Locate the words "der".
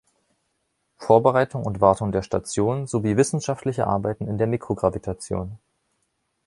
2.11-2.23, 4.39-4.47